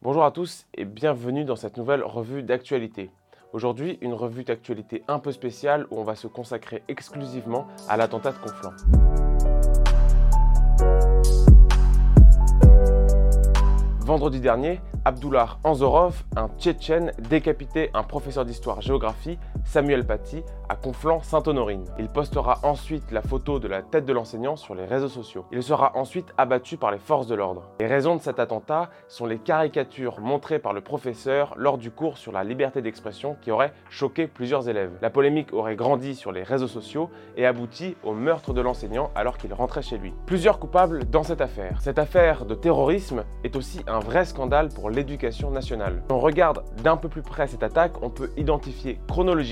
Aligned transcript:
Bonjour 0.00 0.24
à 0.24 0.30
tous 0.30 0.64
et 0.74 0.84
bienvenue 0.84 1.44
dans 1.44 1.56
cette 1.56 1.76
nouvelle 1.76 2.04
revue 2.04 2.44
d'actualité. 2.44 3.10
Aujourd'hui, 3.52 3.98
une 4.00 4.14
revue 4.14 4.44
d'actualité 4.44 5.02
un 5.08 5.18
peu 5.18 5.32
spéciale 5.32 5.88
où 5.90 5.98
on 5.98 6.04
va 6.04 6.14
se 6.14 6.28
consacrer 6.28 6.84
exclusivement 6.86 7.66
à 7.88 7.96
l'attentat 7.96 8.30
de 8.30 8.38
Conflans. 8.38 8.76
Vendredi 13.98 14.38
dernier, 14.38 14.80
Abdullah 15.04 15.58
Anzorov, 15.64 16.22
un 16.36 16.48
Tchétchène, 16.60 17.12
décapité 17.28 17.90
un 17.92 18.04
professeur 18.04 18.44
d'histoire-géographie, 18.44 19.36
Samuel 19.64 20.06
Paty, 20.06 20.42
à 20.68 20.76
Conflans-Sainte-Honorine. 20.76 21.84
Il 21.98 22.08
postera 22.08 22.58
ensuite 22.62 23.10
la 23.10 23.22
photo 23.22 23.58
de 23.58 23.68
la 23.68 23.82
tête 23.82 24.04
de 24.04 24.12
l'enseignant 24.12 24.56
sur 24.56 24.74
les 24.74 24.84
réseaux 24.84 25.08
sociaux. 25.08 25.46
Il 25.52 25.62
sera 25.62 25.92
ensuite 25.96 26.32
abattu 26.36 26.76
par 26.76 26.90
les 26.90 26.98
forces 26.98 27.26
de 27.26 27.34
l'ordre. 27.34 27.70
Les 27.80 27.86
raisons 27.86 28.16
de 28.16 28.20
cet 28.20 28.38
attentat 28.38 28.90
sont 29.08 29.26
les 29.26 29.38
caricatures 29.38 30.20
montrées 30.20 30.58
par 30.58 30.72
le 30.72 30.80
professeur 30.80 31.54
lors 31.56 31.78
du 31.78 31.90
cours 31.90 32.18
sur 32.18 32.32
la 32.32 32.44
liberté 32.44 32.82
d'expression 32.82 33.36
qui 33.40 33.50
aurait 33.50 33.72
choqué 33.88 34.26
plusieurs 34.26 34.68
élèves. 34.68 34.92
La 35.02 35.10
polémique 35.10 35.52
aurait 35.52 35.76
grandi 35.76 36.14
sur 36.14 36.32
les 36.32 36.42
réseaux 36.42 36.68
sociaux 36.68 37.10
et 37.36 37.46
abouti 37.46 37.96
au 38.04 38.12
meurtre 38.12 38.52
de 38.52 38.60
l'enseignant 38.60 39.10
alors 39.14 39.38
qu'il 39.38 39.52
rentrait 39.54 39.82
chez 39.82 39.98
lui. 39.98 40.12
Plusieurs 40.26 40.58
coupables 40.58 41.04
dans 41.10 41.22
cette 41.22 41.40
affaire. 41.40 41.80
Cette 41.80 41.98
affaire 41.98 42.44
de 42.44 42.54
terrorisme 42.54 43.24
est 43.44 43.56
aussi 43.56 43.80
un 43.86 43.98
vrai 43.98 44.24
scandale 44.24 44.68
pour 44.68 44.90
l'éducation 44.90 45.50
nationale. 45.50 46.02
Si 46.06 46.12
on 46.12 46.20
regarde 46.20 46.62
d'un 46.82 46.96
peu 46.96 47.08
plus 47.08 47.22
près 47.22 47.46
cette 47.46 47.62
attaque, 47.62 48.02
on 48.02 48.10
peut 48.10 48.30
identifier 48.36 49.00
chronologiquement 49.08 49.47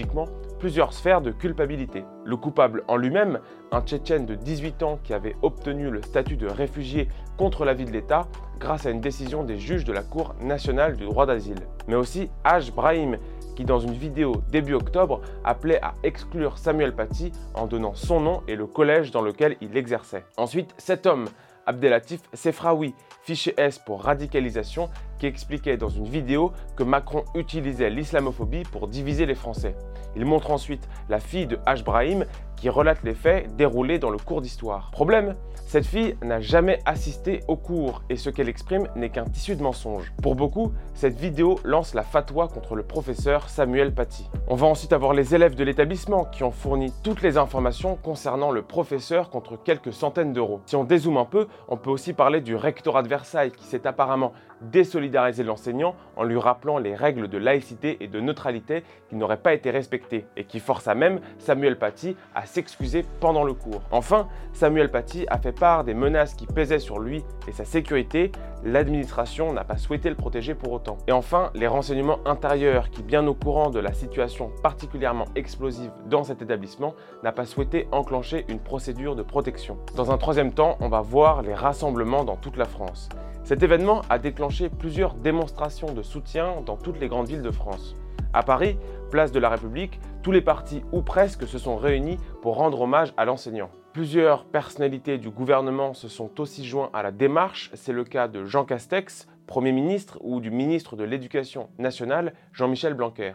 plusieurs 0.59 0.93
sphères 0.93 1.21
de 1.21 1.31
culpabilité. 1.31 2.05
Le 2.25 2.37
coupable 2.37 2.83
en 2.89 2.97
lui-même, 2.97 3.41
un 3.73 3.83
Tchétchène 3.83 4.27
de 4.27 4.35
18 4.35 4.83
ans 4.83 4.99
qui 5.03 5.15
avait 5.15 5.37
obtenu 5.43 5.91
le 5.91 6.03
statut 6.03 6.37
de 6.37 6.47
réfugié 6.47 7.09
contre 7.37 7.65
l'avis 7.65 7.85
de 7.85 7.93
l'État 7.93 8.27
grâce 8.59 8.87
à 8.87 8.91
une 8.91 9.01
décision 9.01 9.45
des 9.45 9.59
juges 9.59 9.85
de 9.85 9.93
la 9.93 10.03
Cour 10.03 10.35
nationale 10.41 10.97
du 10.97 11.05
droit 11.05 11.27
d'asile. 11.27 11.61
Mais 11.89 11.95
aussi 11.95 12.31
Aj 12.45 12.71
Brahim, 12.73 13.19
qui 13.55 13.65
dans 13.65 13.81
une 13.81 13.93
vidéo 13.93 14.43
début 14.51 14.75
octobre 14.75 15.21
appelait 15.45 15.83
à 15.83 15.95
exclure 16.03 16.59
Samuel 16.59 16.95
Paty 16.95 17.33
en 17.55 17.67
donnant 17.67 17.95
son 17.95 18.21
nom 18.21 18.43
et 18.49 18.57
le 18.57 18.67
collège 18.67 19.11
dans 19.11 19.23
lequel 19.23 19.57
il 19.61 19.77
exerçait. 19.77 20.25
Ensuite, 20.37 20.75
cet 20.79 21.07
homme, 21.07 21.27
Abdelatif 21.67 22.21
Sefraoui, 22.33 22.95
fiché 23.23 23.55
S 23.57 23.79
pour 23.79 24.03
radicalisation, 24.03 24.89
qui 25.19 25.27
expliquait 25.27 25.77
dans 25.77 25.89
une 25.89 26.09
vidéo 26.09 26.53
que 26.77 26.83
Macron 26.83 27.25
utilisait 27.35 27.91
l'islamophobie 27.91 28.63
pour 28.71 28.89
diviser 28.89 29.27
les 29.27 29.35
Français. 29.35 29.75
Il 30.15 30.25
montre 30.25 30.51
ensuite 30.51 30.89
la 31.09 31.21
fille 31.21 31.47
de 31.47 31.57
H. 31.67 31.83
Brahim 31.83 32.25
qui 32.57 32.69
relate 32.69 33.03
les 33.05 33.15
faits 33.15 33.55
déroulés 33.57 33.99
dans 33.99 34.11
le 34.11 34.19
cours 34.19 34.41
d'histoire. 34.41 34.91
Problème 34.91 35.35
cette 35.69 35.87
fille 35.87 36.17
n'a 36.23 36.41
jamais 36.41 36.79
assisté 36.85 37.41
au 37.49 37.57
cours 37.57 38.03
et 38.09 38.15
ce 38.15 38.31
qu'elle 38.31 38.49
exprime 38.49 38.87
n'est 38.95 39.09
qu'un 39.09 39.25
tissu 39.25 39.57
de 39.57 39.63
mensonges. 39.65 40.13
Pour 40.23 40.37
beaucoup, 40.37 40.73
cette 40.95 41.19
vidéo 41.19 41.59
lance 41.65 41.93
la 41.93 42.05
fatwa 42.05 42.47
contre 42.47 42.77
le 42.77 42.85
professeur 42.85 43.49
Samuel 43.49 43.93
Paty. 43.93 44.31
On 44.47 44.55
va 44.55 44.69
ensuite 44.69 44.93
avoir 44.93 45.13
les 45.13 45.35
élèves 45.35 45.57
de 45.57 45.65
l'établissement 45.65 46.25
qui 46.25 46.45
ont 46.45 46.53
fourni 46.53 46.93
toutes 47.03 47.21
les 47.21 47.37
informations 47.37 47.97
concernant 47.97 48.53
le 48.53 48.63
professeur 48.63 49.29
contre 49.29 49.61
quelques 49.61 49.93
centaines 49.93 50.33
d'euros. 50.33 50.61
Si 50.67 50.77
on 50.77 50.85
dézoome 50.85 51.17
un 51.17 51.25
peu, 51.25 51.49
on 51.67 51.77
peut 51.77 51.91
aussi 51.91 52.13
parler 52.13 52.41
du 52.41 52.55
rectorat 52.55 53.03
de 53.03 53.09
Versailles 53.09 53.51
qui 53.51 53.65
s'est 53.65 53.89
apparemment 53.89 54.33
désolidariser 54.61 55.43
l'enseignant 55.43 55.97
en 56.17 56.23
lui 56.23 56.39
rappelant 56.39 56.79
les 56.79 56.95
règles 56.95 57.29
de 57.29 57.39
laïcité 57.39 57.97
et 58.01 58.07
de 58.07 58.21
neutralité 58.21 58.85
qui 59.09 59.17
n'auraient 59.17 59.37
pas 59.37 59.53
été 59.53 59.71
respectées 59.71 60.27
et 60.37 60.45
qui 60.45 60.61
força 60.61 60.95
même 60.95 61.21
Samuel 61.39 61.77
Paty 61.77 62.17
à 62.35 62.46
s'excuser 62.47 63.05
pendant 63.21 63.45
le 63.45 63.53
cours. 63.53 63.83
Enfin, 63.91 64.29
Samuel 64.53 64.91
Paty 64.91 65.27
a 65.29 65.39
fait 65.39 65.53
part 65.53 65.85
des 65.85 65.95
menaces 65.95 66.35
qui 66.35 66.47
pesaient 66.47 66.79
sur 66.79 66.99
lui 66.99 67.25
et 67.47 67.53
sa 67.53 67.65
sécurité. 67.65 68.33
L'administration 68.65 69.53
n'a 69.53 69.65
pas 69.65 69.77
souhaité 69.77 70.09
le 70.09 70.15
protéger 70.15 70.55
pour 70.55 70.73
autant. 70.73 70.99
Et 71.07 71.13
enfin, 71.13 71.51
les 71.55 71.67
renseignements 71.67 72.19
intérieurs 72.25 72.91
qui, 72.91 73.03
bien 73.03 73.27
au 73.27 73.35
courant 73.35 73.71
de 73.71 73.79
la 73.79 73.93
situation 73.93 74.51
particulièrement 74.63 75.27
explosive 75.35 75.91
dans 76.09 76.25
cet 76.25 76.43
établissement, 76.43 76.95
n'a 77.23 77.33
pas 77.33 77.45
souhaité 77.45 77.87
enclencher 77.93 78.47
une 78.49 78.61
procédure 78.61 79.15
de 79.15 79.23
protection. 79.23 79.77
Dans 79.95 80.11
un 80.11 80.19
troisième 80.19 80.53
temps, 80.53 80.77
on 80.81 80.89
va 80.89 81.01
voir 81.01 81.43
les 81.43 81.55
rassemblements 81.55 82.25
dans 82.25 82.37
toute 82.37 82.57
la 82.57 82.65
France. 82.65 83.09
Cet 83.45 83.63
événement 83.63 84.03
a 84.11 84.19
déclenché 84.19 84.69
plusieurs 84.69 85.15
démonstrations 85.15 85.93
de 85.93 86.03
soutien 86.03 86.63
dans 86.67 86.77
toutes 86.77 86.99
les 86.99 87.07
grandes 87.07 87.29
villes 87.29 87.43
de 87.43 87.53
France. 87.53 87.95
À 88.37 88.43
Paris, 88.43 88.77
place 89.11 89.33
de 89.33 89.39
la 89.39 89.49
République, 89.49 89.99
tous 90.23 90.31
les 90.31 90.43
partis 90.43 90.83
ou 90.93 91.01
presque 91.01 91.49
se 91.49 91.57
sont 91.57 91.79
réunis 91.79 92.19
pour 92.43 92.57
rendre 92.57 92.83
hommage 92.83 93.15
à 93.17 93.25
l'enseignant. 93.25 93.71
Plusieurs 93.95 94.45
personnalités 94.45 95.17
du 95.17 95.31
gouvernement 95.31 95.95
se 95.95 96.07
sont 96.07 96.39
aussi 96.39 96.67
joints 96.67 96.91
à 96.93 97.03
la 97.03 97.13
démarche, 97.13 97.71
c'est 97.73 97.95
le 97.95 98.05
cas 98.05 98.29
de 98.29 98.45
Jean 98.45 98.67
Castex, 98.67 99.27
Premier 99.47 99.73
ministre, 99.73 100.19
ou 100.21 100.43
du 100.43 100.51
ministre 100.51 100.97
de 100.97 101.05
l'Éducation 101.05 101.71
nationale, 101.79 102.35
Jean-Michel 102.53 102.93
Blanquer 102.93 103.33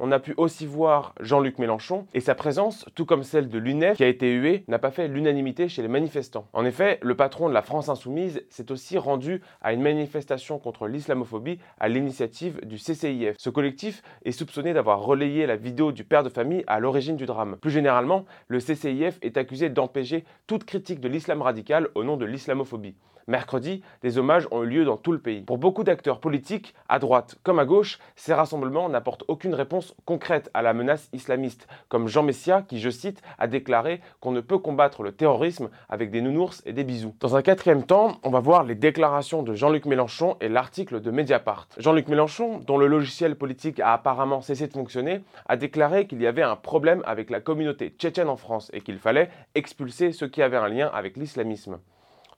on 0.00 0.12
a 0.12 0.18
pu 0.18 0.34
aussi 0.36 0.66
voir 0.66 1.14
Jean-Luc 1.20 1.58
Mélenchon 1.58 2.06
et 2.14 2.20
sa 2.20 2.34
présence, 2.34 2.84
tout 2.94 3.04
comme 3.04 3.22
celle 3.22 3.48
de 3.48 3.58
l'UNEF 3.58 3.96
qui 3.96 4.04
a 4.04 4.08
été 4.08 4.32
huée, 4.32 4.64
n'a 4.68 4.78
pas 4.78 4.90
fait 4.90 5.08
l'unanimité 5.08 5.68
chez 5.68 5.82
les 5.82 5.88
manifestants. 5.88 6.46
En 6.52 6.64
effet, 6.64 6.98
le 7.02 7.16
patron 7.16 7.48
de 7.48 7.54
la 7.54 7.62
France 7.62 7.88
insoumise 7.88 8.42
s'est 8.48 8.70
aussi 8.70 8.98
rendu 8.98 9.40
à 9.60 9.72
une 9.72 9.82
manifestation 9.82 10.58
contre 10.58 10.86
l'islamophobie 10.86 11.58
à 11.80 11.88
l'initiative 11.88 12.60
du 12.64 12.76
CCIF. 12.76 13.34
Ce 13.38 13.50
collectif 13.50 14.02
est 14.24 14.32
soupçonné 14.32 14.72
d'avoir 14.72 15.00
relayé 15.00 15.46
la 15.46 15.56
vidéo 15.56 15.92
du 15.92 16.04
père 16.04 16.22
de 16.22 16.28
famille 16.28 16.64
à 16.66 16.80
l'origine 16.80 17.16
du 17.16 17.26
drame. 17.26 17.56
Plus 17.60 17.70
généralement, 17.70 18.24
le 18.48 18.60
CCIF 18.60 19.18
est 19.22 19.36
accusé 19.36 19.68
d'empêcher 19.68 20.24
toute 20.46 20.64
critique 20.64 21.00
de 21.00 21.08
l'islam 21.08 21.42
radical 21.42 21.88
au 21.94 22.04
nom 22.04 22.16
de 22.16 22.24
l'islamophobie. 22.24 22.94
Mercredi, 23.28 23.82
des 24.00 24.16
hommages 24.16 24.48
ont 24.50 24.62
eu 24.62 24.68
lieu 24.68 24.84
dans 24.86 24.96
tout 24.96 25.12
le 25.12 25.18
pays. 25.18 25.42
Pour 25.42 25.58
beaucoup 25.58 25.84
d'acteurs 25.84 26.18
politiques, 26.18 26.74
à 26.88 26.98
droite 26.98 27.36
comme 27.42 27.58
à 27.58 27.66
gauche, 27.66 27.98
ces 28.16 28.32
rassemblements 28.32 28.88
n'apportent 28.88 29.24
aucune 29.28 29.54
réponse 29.54 29.87
concrète 30.04 30.50
à 30.54 30.62
la 30.62 30.74
menace 30.74 31.08
islamiste, 31.12 31.66
comme 31.88 32.08
Jean 32.08 32.22
Messia 32.22 32.62
qui, 32.62 32.80
je 32.80 32.90
cite, 32.90 33.22
a 33.38 33.46
déclaré 33.46 34.00
qu'on 34.20 34.32
ne 34.32 34.40
peut 34.40 34.58
combattre 34.58 35.02
le 35.02 35.12
terrorisme 35.12 35.70
avec 35.88 36.10
des 36.10 36.20
nounours 36.20 36.62
et 36.66 36.72
des 36.72 36.84
bisous. 36.84 37.14
Dans 37.20 37.36
un 37.36 37.42
quatrième 37.42 37.84
temps, 37.84 38.18
on 38.22 38.30
va 38.30 38.40
voir 38.40 38.64
les 38.64 38.74
déclarations 38.74 39.42
de 39.42 39.54
Jean-Luc 39.54 39.86
Mélenchon 39.86 40.36
et 40.40 40.48
l'article 40.48 41.00
de 41.00 41.10
Mediapart. 41.10 41.68
Jean-Luc 41.78 42.08
Mélenchon, 42.08 42.58
dont 42.58 42.78
le 42.78 42.86
logiciel 42.86 43.36
politique 43.36 43.80
a 43.80 43.92
apparemment 43.92 44.40
cessé 44.40 44.66
de 44.66 44.72
fonctionner, 44.72 45.20
a 45.46 45.56
déclaré 45.56 46.06
qu'il 46.06 46.20
y 46.22 46.26
avait 46.26 46.42
un 46.42 46.56
problème 46.56 47.02
avec 47.06 47.30
la 47.30 47.40
communauté 47.40 47.88
tchétchène 47.88 48.28
en 48.28 48.36
France 48.36 48.70
et 48.72 48.80
qu'il 48.80 48.98
fallait 48.98 49.30
expulser 49.54 50.12
ceux 50.12 50.28
qui 50.28 50.42
avaient 50.42 50.56
un 50.56 50.68
lien 50.68 50.90
avec 50.92 51.16
l'islamisme. 51.16 51.78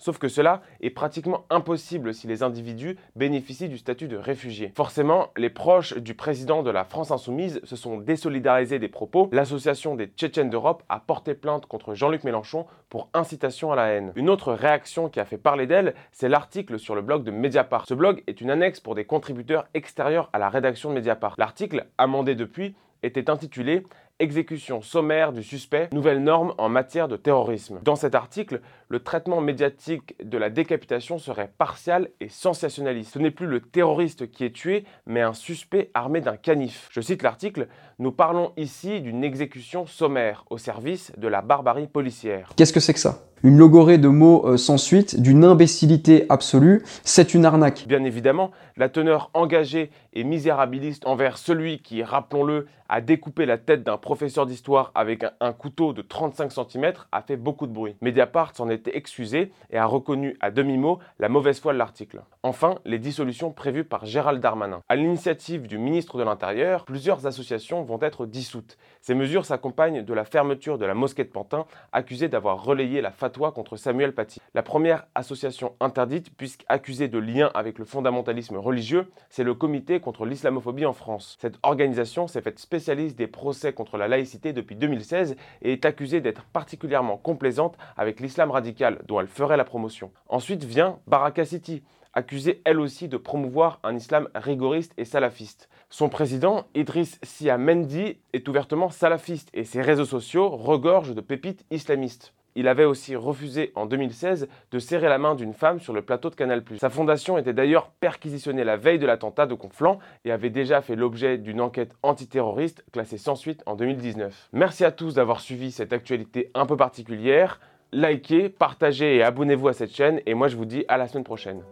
Sauf 0.00 0.16
que 0.16 0.28
cela 0.28 0.62
est 0.80 0.88
pratiquement 0.88 1.44
impossible 1.50 2.14
si 2.14 2.26
les 2.26 2.42
individus 2.42 2.96
bénéficient 3.16 3.68
du 3.68 3.76
statut 3.76 4.08
de 4.08 4.16
réfugié. 4.16 4.72
Forcément, 4.74 5.28
les 5.36 5.50
proches 5.50 5.94
du 5.98 6.14
président 6.14 6.62
de 6.62 6.70
la 6.70 6.84
France 6.84 7.10
insoumise 7.10 7.60
se 7.64 7.76
sont 7.76 7.98
désolidarisés 7.98 8.78
des 8.78 8.88
propos. 8.88 9.28
L'association 9.30 9.96
des 9.96 10.06
Tchétchènes 10.06 10.48
d'Europe 10.48 10.82
a 10.88 11.00
porté 11.00 11.34
plainte 11.34 11.66
contre 11.66 11.94
Jean-Luc 11.94 12.24
Mélenchon 12.24 12.64
pour 12.88 13.10
incitation 13.12 13.72
à 13.72 13.76
la 13.76 13.88
haine. 13.88 14.12
Une 14.16 14.30
autre 14.30 14.54
réaction 14.54 15.10
qui 15.10 15.20
a 15.20 15.26
fait 15.26 15.36
parler 15.36 15.66
d'elle, 15.66 15.94
c'est 16.12 16.30
l'article 16.30 16.78
sur 16.78 16.94
le 16.94 17.02
blog 17.02 17.22
de 17.22 17.30
Mediapart. 17.30 17.86
Ce 17.86 17.92
blog 17.92 18.22
est 18.26 18.40
une 18.40 18.50
annexe 18.50 18.80
pour 18.80 18.94
des 18.94 19.04
contributeurs 19.04 19.66
extérieurs 19.74 20.30
à 20.32 20.38
la 20.38 20.48
rédaction 20.48 20.88
de 20.88 20.94
Mediapart. 20.94 21.34
L'article, 21.36 21.86
amendé 21.98 22.34
depuis, 22.34 22.74
était 23.02 23.30
intitulé 23.30 23.84
exécution 24.20 24.82
sommaire 24.82 25.32
du 25.32 25.42
suspect, 25.42 25.88
nouvelle 25.92 26.22
norme 26.22 26.54
en 26.58 26.68
matière 26.68 27.08
de 27.08 27.16
terrorisme. 27.16 27.80
Dans 27.82 27.96
cet 27.96 28.14
article, 28.14 28.60
le 28.88 29.00
traitement 29.00 29.40
médiatique 29.40 30.14
de 30.22 30.38
la 30.38 30.50
décapitation 30.50 31.18
serait 31.18 31.50
partial 31.58 32.10
et 32.20 32.28
sensationnaliste. 32.28 33.14
Ce 33.14 33.18
n'est 33.18 33.30
plus 33.30 33.46
le 33.46 33.60
terroriste 33.60 34.30
qui 34.30 34.44
est 34.44 34.54
tué, 34.54 34.84
mais 35.06 35.22
un 35.22 35.32
suspect 35.32 35.90
armé 35.94 36.20
d'un 36.20 36.36
canif. 36.36 36.88
Je 36.92 37.00
cite 37.00 37.22
l'article, 37.22 37.66
nous 37.98 38.12
parlons 38.12 38.52
ici 38.56 39.00
d'une 39.00 39.24
exécution 39.24 39.86
sommaire 39.86 40.44
au 40.50 40.58
service 40.58 41.12
de 41.16 41.28
la 41.28 41.42
barbarie 41.42 41.88
policière. 41.88 42.52
Qu'est-ce 42.56 42.72
que 42.72 42.80
c'est 42.80 42.94
que 42.94 43.00
ça? 43.00 43.29
Une 43.42 43.56
logorée 43.56 43.98
de 43.98 44.08
mots 44.08 44.46
euh, 44.46 44.56
sans 44.56 44.76
suite, 44.76 45.20
d'une 45.20 45.44
imbécilité 45.44 46.26
absolue, 46.28 46.82
c'est 47.04 47.32
une 47.34 47.44
arnaque. 47.44 47.84
Bien 47.88 48.04
évidemment, 48.04 48.50
la 48.76 48.88
teneur 48.88 49.30
engagée 49.34 49.90
et 50.12 50.24
misérabiliste 50.24 51.06
envers 51.06 51.38
celui 51.38 51.80
qui, 51.80 52.02
rappelons-le, 52.02 52.66
a 52.90 53.00
découpé 53.00 53.46
la 53.46 53.56
tête 53.56 53.84
d'un 53.84 53.96
professeur 53.96 54.46
d'histoire 54.46 54.90
avec 54.96 55.24
un, 55.40 55.52
couteau 55.52 55.92
de 55.92 56.02
35 56.02 56.50
cm 56.50 56.92
a 57.12 57.22
fait 57.22 57.36
beaucoup 57.36 57.68
de 57.68 57.72
bruit. 57.72 57.94
Mediapart 58.00 58.56
s'en 58.56 58.68
était 58.68 58.96
excusé 58.96 59.52
et 59.70 59.78
a 59.78 59.86
reconnu 59.86 60.36
à 60.40 60.50
demi-mot 60.50 60.98
la 61.20 61.28
mauvaise 61.28 61.60
foi 61.60 61.72
de 61.72 61.78
l'article. 61.78 62.22
Enfin, 62.42 62.78
les 62.84 62.98
dissolutions 62.98 63.52
prévues 63.52 63.84
par 63.84 64.06
Gérald 64.06 64.42
Darmanin. 64.42 64.82
À 64.88 64.96
l'initiative 64.96 65.68
du 65.68 65.78
ministre 65.78 66.18
de 66.18 66.24
l'Intérieur, 66.24 66.84
plusieurs 66.84 67.26
associations 67.26 67.84
vont 67.84 68.00
être 68.02 68.26
dissoutes. 68.26 68.76
Ces 69.02 69.14
mesures 69.14 69.46
s'accompagnent 69.46 70.02
de 70.02 70.14
la 70.14 70.24
fermeture 70.24 70.76
de 70.76 70.84
la 70.84 70.94
mosquée 70.94 71.24
de 71.24 71.30
Pantin, 71.30 71.66
accusée 71.92 72.28
d'avoir 72.28 72.64
relayé 72.64 73.00
la 73.00 73.12
contre 73.30 73.76
Samuel 73.76 74.14
Paty. 74.14 74.40
La 74.54 74.62
première 74.62 75.06
association 75.14 75.74
interdite, 75.80 76.34
puisqu'accusée 76.36 77.08
de 77.08 77.18
lien 77.18 77.50
avec 77.54 77.78
le 77.78 77.84
fondamentalisme 77.84 78.56
religieux, 78.56 79.10
c'est 79.28 79.44
le 79.44 79.54
Comité 79.54 80.00
contre 80.00 80.26
l'islamophobie 80.26 80.84
en 80.84 80.92
France. 80.92 81.38
Cette 81.40 81.58
organisation 81.62 82.26
s'est 82.26 82.42
faite 82.42 82.58
spécialiste 82.58 83.16
des 83.16 83.26
procès 83.26 83.72
contre 83.72 83.96
la 83.96 84.08
laïcité 84.08 84.52
depuis 84.52 84.74
2016 84.74 85.36
et 85.62 85.72
est 85.72 85.84
accusée 85.84 86.20
d'être 86.20 86.44
particulièrement 86.44 87.16
complaisante 87.16 87.76
avec 87.96 88.20
l'islam 88.20 88.50
radical, 88.50 89.00
dont 89.06 89.20
elle 89.20 89.28
ferait 89.28 89.56
la 89.56 89.64
promotion. 89.64 90.10
Ensuite 90.28 90.64
vient 90.64 90.98
Baraka 91.06 91.44
City, 91.44 91.82
accusée 92.12 92.60
elle 92.64 92.80
aussi 92.80 93.08
de 93.08 93.16
promouvoir 93.16 93.78
un 93.82 93.94
islam 93.94 94.28
rigoriste 94.34 94.92
et 94.96 95.04
salafiste. 95.04 95.68
Son 95.88 96.08
président, 96.08 96.64
Idriss 96.74 97.18
Sia 97.22 97.58
Mendy, 97.58 98.18
est 98.32 98.48
ouvertement 98.48 98.90
salafiste 98.90 99.50
et 99.54 99.64
ses 99.64 99.82
réseaux 99.82 100.04
sociaux 100.04 100.48
regorgent 100.50 101.14
de 101.14 101.20
pépites 101.20 101.64
islamistes. 101.70 102.34
Il 102.54 102.68
avait 102.68 102.84
aussi 102.84 103.16
refusé 103.16 103.72
en 103.74 103.86
2016 103.86 104.48
de 104.70 104.78
serrer 104.78 105.08
la 105.08 105.18
main 105.18 105.34
d'une 105.34 105.52
femme 105.52 105.80
sur 105.80 105.92
le 105.92 106.02
plateau 106.02 106.30
de 106.30 106.34
Canal+. 106.34 106.62
Sa 106.78 106.90
fondation 106.90 107.38
était 107.38 107.52
d'ailleurs 107.52 107.90
perquisitionnée 108.00 108.64
la 108.64 108.76
veille 108.76 108.98
de 108.98 109.06
l'attentat 109.06 109.46
de 109.46 109.54
Conflans 109.54 109.98
et 110.24 110.32
avait 110.32 110.50
déjà 110.50 110.80
fait 110.80 110.96
l'objet 110.96 111.38
d'une 111.38 111.60
enquête 111.60 111.92
antiterroriste 112.02 112.84
classée 112.92 113.18
sans 113.18 113.34
suite 113.34 113.62
en 113.66 113.76
2019. 113.76 114.48
Merci 114.52 114.84
à 114.84 114.92
tous 114.92 115.14
d'avoir 115.14 115.40
suivi 115.40 115.70
cette 115.70 115.92
actualité 115.92 116.50
un 116.54 116.66
peu 116.66 116.76
particulière. 116.76 117.60
Likez, 117.92 118.48
partagez 118.48 119.16
et 119.16 119.22
abonnez-vous 119.22 119.68
à 119.68 119.72
cette 119.72 119.94
chaîne 119.94 120.20
et 120.26 120.34
moi 120.34 120.48
je 120.48 120.56
vous 120.56 120.64
dis 120.64 120.84
à 120.88 120.96
la 120.96 121.08
semaine 121.08 121.24
prochaine. 121.24 121.62